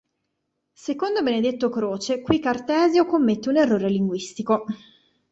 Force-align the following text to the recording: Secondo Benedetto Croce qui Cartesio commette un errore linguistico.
Secondo 0.73 1.21
Benedetto 1.21 1.69
Croce 1.69 2.21
qui 2.21 2.39
Cartesio 2.39 3.05
commette 3.05 3.49
un 3.49 3.57
errore 3.57 3.87
linguistico. 3.87 4.65